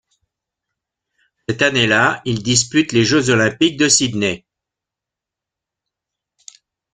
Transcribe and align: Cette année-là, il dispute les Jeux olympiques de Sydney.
Cette 1.47 1.61
année-là, 1.61 2.23
il 2.25 2.41
dispute 2.41 2.91
les 2.91 3.05
Jeux 3.05 3.29
olympiques 3.29 3.77
de 3.77 3.87
Sydney. 3.87 4.47